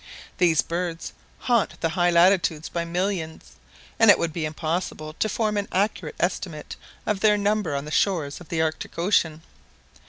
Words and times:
These 0.39 0.63
birds 0.63 1.13
haunt 1.41 1.79
the 1.79 1.89
high 1.89 2.09
latitudes 2.09 2.69
by 2.69 2.85
millions, 2.85 3.51
and 3.99 4.09
it 4.09 4.17
would 4.17 4.33
be 4.33 4.45
impossible 4.45 5.13
to 5.13 5.29
form 5.29 5.57
an 5.57 5.67
accurate 5.71 6.15
estimate 6.19 6.75
of 7.05 7.19
their 7.19 7.37
number 7.37 7.75
on 7.75 7.85
the 7.85 7.91
shores 7.91 8.41
of 8.41 8.49
the 8.49 8.63
Arctic 8.63 8.97
Ocean. 8.97 9.43